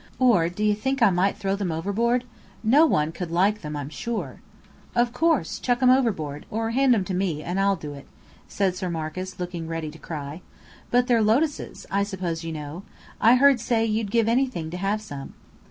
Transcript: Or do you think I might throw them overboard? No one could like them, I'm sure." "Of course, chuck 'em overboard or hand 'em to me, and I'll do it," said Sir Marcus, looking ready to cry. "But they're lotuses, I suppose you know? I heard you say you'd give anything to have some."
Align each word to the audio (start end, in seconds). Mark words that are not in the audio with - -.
Or 0.17 0.49
do 0.49 0.63
you 0.63 0.73
think 0.73 0.99
I 1.03 1.11
might 1.11 1.37
throw 1.37 1.55
them 1.55 1.71
overboard? 1.71 2.23
No 2.63 2.87
one 2.87 3.11
could 3.11 3.29
like 3.29 3.61
them, 3.61 3.75
I'm 3.77 3.89
sure." 3.89 4.41
"Of 4.95 5.13
course, 5.13 5.59
chuck 5.59 5.79
'em 5.83 5.91
overboard 5.91 6.47
or 6.49 6.71
hand 6.71 6.95
'em 6.95 7.03
to 7.03 7.13
me, 7.13 7.43
and 7.43 7.59
I'll 7.59 7.75
do 7.75 7.93
it," 7.93 8.07
said 8.47 8.75
Sir 8.75 8.89
Marcus, 8.89 9.39
looking 9.39 9.67
ready 9.67 9.91
to 9.91 9.99
cry. 9.99 10.41
"But 10.89 11.05
they're 11.05 11.21
lotuses, 11.21 11.85
I 11.91 12.01
suppose 12.01 12.43
you 12.43 12.51
know? 12.51 12.81
I 13.21 13.35
heard 13.35 13.57
you 13.57 13.57
say 13.59 13.85
you'd 13.85 14.09
give 14.09 14.27
anything 14.27 14.71
to 14.71 14.77
have 14.77 15.01
some." 15.03 15.35